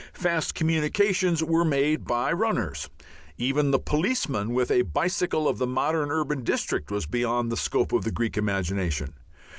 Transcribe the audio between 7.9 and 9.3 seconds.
of the Greek imagination.